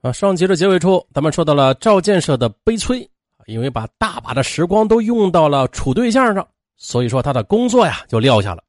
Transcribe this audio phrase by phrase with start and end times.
[0.00, 3.08] 啊，上集的结尾处，咱们说到了赵建设的悲催，
[3.46, 8.62] 因为把大把的时光都用到了处对象上，所以说他的工作呀就撂下了，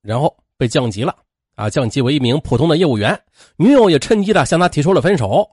[0.00, 1.14] 然后被降级了，
[1.56, 3.20] 啊，降级为一名普通的业务员，
[3.56, 5.46] 女友也趁机的向他提出了分手。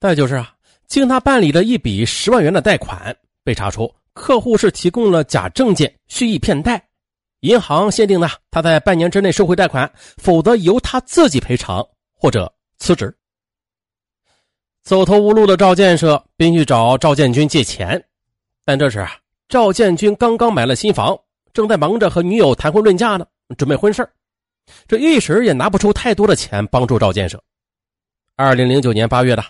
[0.00, 0.54] 再就是啊，
[0.86, 6.82] 经他办理的一笔十万元的贷款，被查出客户是提供了假证件，蓄意骗贷，
[7.40, 11.86] 银行限定呢他在半年之内收回贷款，否则由他自己赔偿
[12.16, 13.14] 或者辞职。
[14.84, 18.04] 走投无路的赵建设便去找赵建军借钱，
[18.66, 19.16] 但这时啊
[19.48, 21.18] 赵建军刚刚买了新房，
[21.54, 24.06] 正在忙着和女友谈婚论嫁呢，准备婚事
[24.86, 27.42] 这一时也拿不出太多的钱帮助赵建设。
[28.36, 29.42] 二零零九年八月的，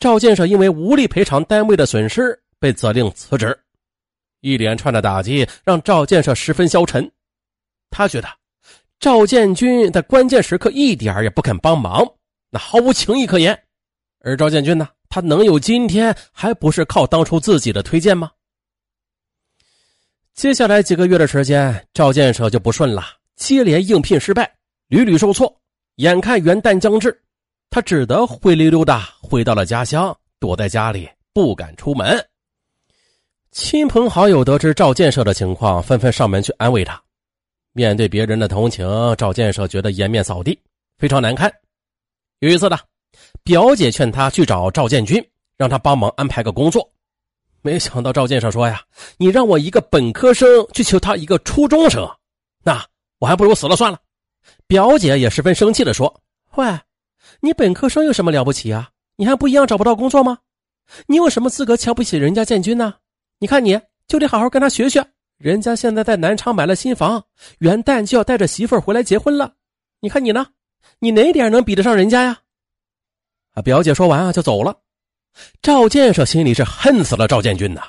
[0.00, 3.56] 赵建设因为无力赔偿单位的损失，被责令辞职。
[4.40, 7.08] 一连串的打击让赵建设十分消沉，
[7.90, 8.28] 他觉得
[8.98, 12.04] 赵建军在关键时刻一点也不肯帮忙，
[12.50, 13.56] 那毫无情义可言。
[14.20, 14.88] 而赵建军呢？
[15.08, 18.30] 他能有今天，还不是靠当初自己的推荐吗？
[20.34, 23.02] 接下来几个月的时间，赵建设就不顺了，
[23.36, 24.50] 接连应聘失败，
[24.88, 25.54] 屡屡受挫。
[25.96, 27.20] 眼看元旦将至，
[27.70, 32.24] 他只得灰溜溜的回到了家乡，躲在家里不敢出门。
[33.50, 37.02] 亲朋好友得知赵建设的情况，纷纷上门去安慰他。
[37.72, 38.86] 面对别人的同情，
[39.16, 40.56] 赵建设觉得颜面扫地，
[40.98, 41.52] 非常难堪。
[42.38, 42.78] 有一次呢。
[43.42, 45.24] 表姐劝他去找赵建军，
[45.56, 46.90] 让他帮忙安排个工作。
[47.62, 48.82] 没想到赵建设说：“呀，
[49.18, 52.08] 你让我一个本科生去求他一个初中生，
[52.64, 52.82] 那
[53.18, 53.98] 我还不如死了算了。”
[54.66, 56.22] 表姐也十分生气的说
[56.56, 56.66] ：“喂，
[57.40, 58.88] 你本科生有什么了不起啊？
[59.16, 60.38] 你还不一样找不到工作吗？
[61.06, 62.94] 你有什么资格瞧不起人家建军呢？
[63.38, 65.04] 你看你就得好好跟他学学。
[65.36, 67.22] 人家现在在南昌买了新房，
[67.58, 69.52] 元旦就要带着媳妇儿回来结婚了。
[70.00, 70.46] 你看你呢？
[70.98, 72.38] 你哪点能比得上人家呀？”
[73.52, 73.62] 啊！
[73.62, 74.76] 表姐说完啊，就走了。
[75.62, 77.82] 赵建设心里是恨死了赵建军呐，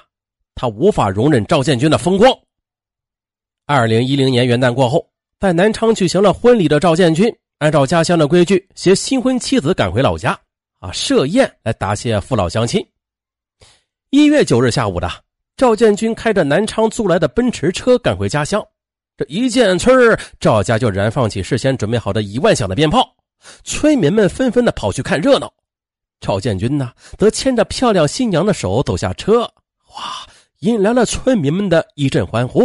[0.56, 2.32] 他无法容忍赵建军的风光。
[3.66, 5.08] 二零一零年元旦过后，
[5.40, 10.38] 在南昌举行了婚礼的赵建军，按照家乡的规矩，携新婚妻子赶回老家，
[10.80, 12.86] 啊，设宴来答谢父老乡亲。
[14.10, 15.10] 一月九日下午的，
[15.56, 18.62] 赵建军开着南昌租来的奔驰车赶回家乡，
[19.16, 23.16] 这一进村赵家就燃放起事先准备好的一万响的鞭炮。
[23.64, 25.52] 村民们纷纷的跑去看热闹，
[26.22, 30.26] 赵建军呢，则牵着漂亮新娘的手走下车，哇，
[30.60, 32.64] 引来了村民们的一阵欢呼，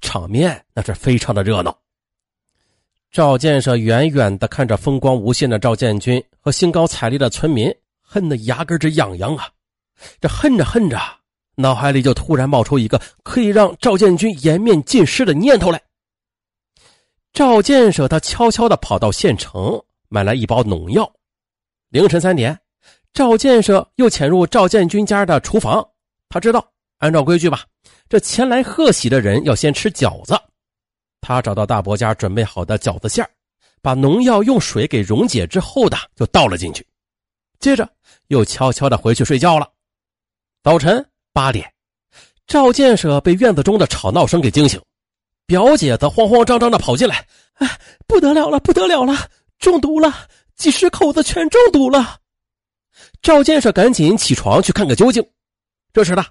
[0.00, 1.76] 场面那是非常的热闹。
[3.10, 9.48] 赵建设远远的看着风光无限的赵建军和兴高采烈的村民，恨得牙根直痒痒啊！
[10.20, 11.00] 这恨着恨着，
[11.56, 15.82] 脑海里就突然冒出一个可以让赵建军颜面尽失的念头来。
[17.32, 19.82] 赵建设他悄悄的跑到县城。
[20.10, 21.12] 买来一包农药。
[21.90, 22.58] 凌晨三点，
[23.18, 25.84] 赵建设又潜入赵建军家的厨房。
[26.28, 26.64] 他知道，
[26.98, 27.64] 按照规矩吧，
[28.08, 30.40] 这前来贺喜的人要先吃饺子。
[31.20, 33.28] 他找到大伯家准备好的饺子馅
[33.82, 36.86] 把农药用水给溶解之后的就倒了进去。
[37.58, 37.90] 接着
[38.28, 39.68] 又悄悄的回去睡觉了。
[40.62, 41.68] 早晨八点，
[42.46, 44.80] 赵建设被院子中的吵闹声给惊醒，
[45.44, 47.26] 表姐则慌慌张张的跑进来
[47.58, 47.68] ：“哎，
[48.06, 49.12] 不得了了，不得了了！”
[49.58, 50.14] 中毒了，
[50.54, 52.20] 几十口子全中毒了。
[53.22, 55.24] 赵建设赶紧起床去看个究竟。
[55.92, 56.24] 这时呢，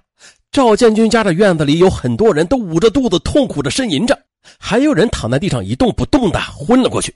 [0.50, 4.18] 赵建军家的院子里有很多人都捂着肚子痛苦的呻吟着，
[4.58, 7.14] 还有人躺在地上一动不动的昏了过去。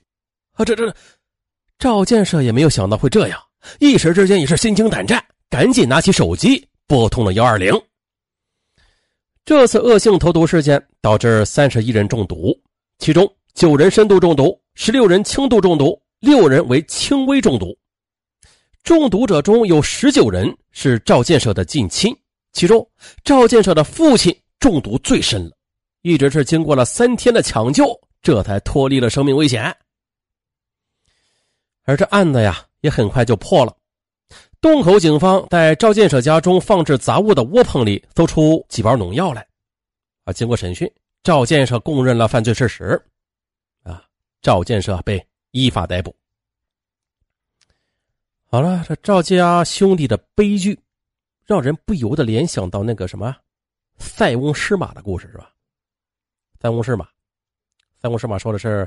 [0.53, 0.94] 啊，这这，
[1.78, 3.41] 赵建设也没有想到会这样，
[3.78, 7.72] 一时之间也是心惊胆战，赶紧拿起手机拨通了幺二零。
[9.44, 12.56] 这次恶性投毒事件导致三十一人中毒，
[12.99, 14.61] 其中九人深度中毒。
[14.75, 17.77] 十六人轻度中毒，六人为轻微中毒。
[18.82, 22.16] 中毒者中有十九人是赵建设的近亲，
[22.53, 22.87] 其中
[23.22, 25.53] 赵建设的父亲中毒最深了，
[26.03, 29.75] 一直是经过了三天的抢救，这才脱离了生命危险。
[31.84, 33.76] 而这案子呀，也很快就破了。
[34.60, 39.46] 洞口警方在赵建设家中放置杂物的窝棚里搜出几包农药来，
[40.25, 40.90] 啊，经过审讯，
[41.23, 43.00] 赵建设供认了犯罪事实。
[43.84, 44.02] 啊
[44.40, 46.14] 赵建设被依法逮捕。
[48.52, 50.78] 好了，这赵家兄弟的悲剧，
[51.46, 53.34] 让人不由得联想到那个什么
[53.96, 55.50] “塞翁失马”的故事，是吧？
[56.60, 57.08] 塞翁失马，
[57.96, 58.87] 塞翁失马说的是，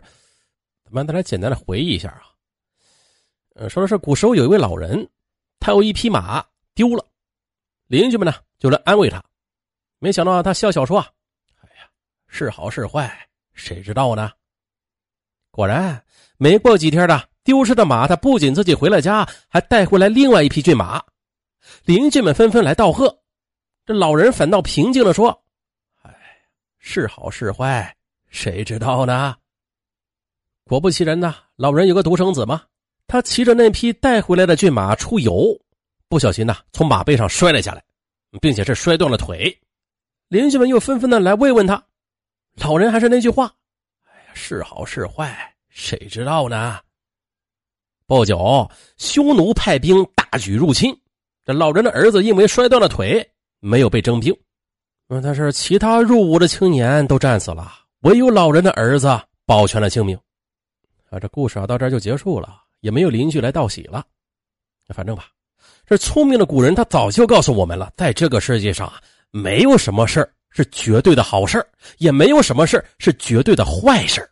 [0.84, 2.30] 咱们再来简单的回忆一下啊。
[3.56, 5.10] 呃，说的是古时候有一位老人，
[5.60, 6.46] 他有一匹马
[6.76, 7.04] 丢了，
[7.88, 9.20] 邻居们呢就来安慰他，
[9.98, 11.00] 没想到他笑笑说
[11.62, 11.90] ：“哎呀，
[12.28, 14.32] 是好是坏，谁知道呢？”
[15.50, 16.06] 果然，
[16.38, 21.02] 没过几天的丢失的马，他不仅自己回了家，还带回来另外一匹骏马，
[21.86, 23.20] 邻居们纷纷来道贺。
[23.86, 25.30] 这老人反倒平静的说
[26.02, 26.12] ：“哎，
[26.80, 27.96] 是好是坏，
[28.30, 29.36] 谁知道呢？”
[30.66, 32.64] 果不其然呢，老人有个独生子嘛，
[33.06, 35.56] 他骑着那匹带回来的骏马出游，
[36.10, 37.84] 不小心呢从马背上摔了下来，
[38.42, 39.56] 并且是摔断了腿。
[40.30, 41.84] 邻居们又纷纷的来慰问他，
[42.56, 43.54] 老人还是那句话
[44.10, 46.80] ：“哎呀，是好是坏，谁知道呢？”
[48.08, 50.96] 不久，匈奴派兵大举入侵，
[51.44, 53.28] 这老人的儿子因为摔断了腿。
[53.62, 54.36] 没有被征兵，
[55.24, 57.72] 但是其他入伍的青年都战死了，
[58.02, 60.16] 唯有老人的儿子保全了性命。
[61.10, 64.06] 啊，这故事啊到这就结束了，也没有邻居来道喜了。
[64.90, 65.30] 反正吧，
[65.88, 71.66] 这聪明的古人他早就告诉我们了，在这个世界上啊，没有什么事是绝对的好事
[71.98, 74.30] 也没有什么事是绝对的坏事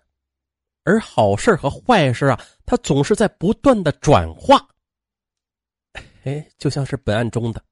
[0.83, 4.67] 而好事和坏事啊，它总是在不断的转化。
[6.23, 7.63] 哎，就像是本案中的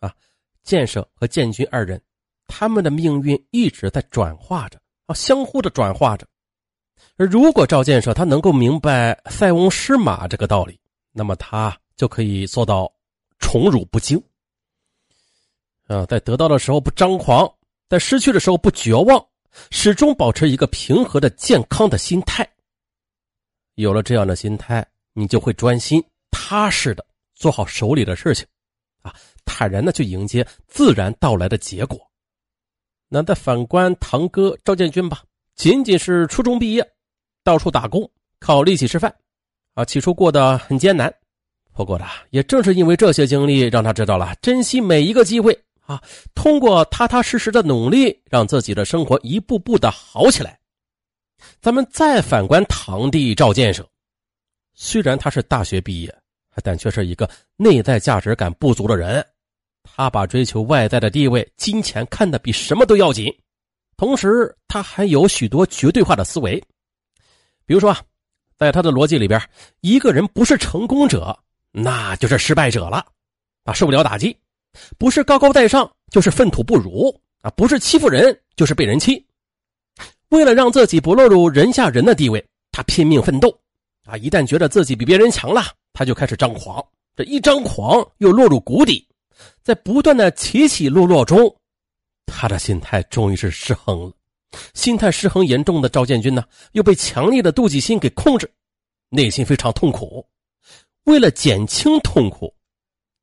[0.00, 0.14] 啊。
[0.62, 2.00] 建设和建军二人，
[2.46, 6.26] 他们的命运一直在转化着啊，相互的转化着。
[7.16, 10.78] 而如果赵建设他能够明白塞翁失马这个道理，
[11.10, 12.92] 那么他就可以做到
[13.38, 14.22] 宠辱不惊。
[15.86, 17.50] 啊，在得到的时候不张狂，
[17.88, 19.26] 在失去的时候不绝望，
[19.70, 22.46] 始终保持一个平和的、健康的心态。
[23.82, 26.02] 有了这样的心态，你就会专心、
[26.32, 27.04] 踏实的
[27.34, 28.44] 做好手里的事情。
[29.02, 29.14] 啊
[29.44, 31.98] 坦然的去迎接自然到来的结果。
[33.08, 35.22] 那再反观堂哥赵建军吧，
[35.54, 36.86] 仅仅是初中毕业，
[37.42, 38.08] 到处打工，
[38.40, 39.14] 靠力气吃饭，
[39.74, 41.12] 啊，起初过得很艰难。
[41.72, 46.02] 不过呢，也正是因为这些经历，让他知道了珍惜每一个机会啊。
[46.34, 50.58] 通过踏踏实实的努力，让自己的生活一步步的好起来。
[51.60, 53.88] 咱们再反观堂弟赵建设，
[54.74, 56.14] 虽然他是大学毕业，
[56.62, 59.24] 但却是一个内在价值感不足的人。
[59.82, 63.32] 他把追求外在的地位、金钱看得比什么都要紧，
[63.96, 66.62] 同时他还有许多绝对化的思维。
[67.64, 67.96] 比如说，
[68.56, 69.40] 在他的逻辑里边，
[69.80, 71.36] 一个人不是成功者，
[71.70, 73.04] 那就是失败者了，
[73.64, 74.30] 啊，受不了打击；
[74.98, 79.24] 不是高高在上，就是粪土不如，啊，不是欺负人，就是被人欺。
[80.30, 83.48] 为了让自己不落入人下人的地位，他拼命奋斗，
[84.04, 86.84] 啊，一旦觉得自己比别人强了，他就开始张狂，
[87.16, 89.06] 这一张狂又落入谷底。
[89.62, 91.54] 在不断的起起落落中，
[92.26, 94.12] 他的心态终于是失衡了。
[94.74, 98.50] 心态失衡严重的赵建军呢，又被强烈的妒忌心给控制，
[99.10, 100.26] 内心非常痛苦。
[101.04, 102.52] 为了减轻痛苦，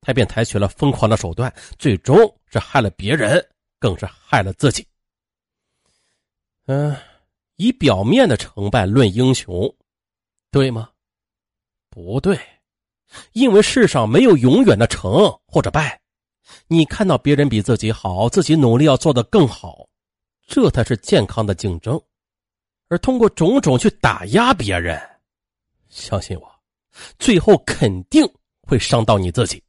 [0.02, 2.18] 他便采取了疯狂的手段，最终
[2.48, 3.46] 是害了别人，
[3.80, 4.88] 更是害了自己。
[6.66, 6.96] 嗯，
[7.58, 9.76] 以表面的成败论英雄，
[10.52, 10.90] 对吗？
[11.90, 12.40] 不对，
[13.34, 16.02] 因为世上没有永远的成或者败。
[16.68, 19.88] 你看到别人比自己好，自己努力要做得更好，
[20.48, 22.02] 这才是健康的竞争。
[22.88, 25.00] 而通过种种去打压别人，
[25.90, 26.60] 相信我，
[27.18, 28.24] 最后肯定
[28.62, 29.64] 会伤到你自己。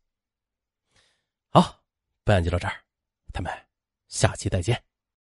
[1.51, 1.81] 好，
[2.25, 2.75] 本案就到这儿，
[3.33, 3.53] 咱们
[4.09, 4.86] 下期再见。